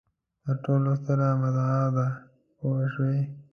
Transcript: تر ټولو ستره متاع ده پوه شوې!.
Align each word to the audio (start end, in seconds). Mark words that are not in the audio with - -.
تر 0.43 0.55
ټولو 0.65 0.89
ستره 0.99 1.27
متاع 1.41 1.85
ده 1.95 2.07
پوه 2.57 2.85
شوې!. 2.93 3.19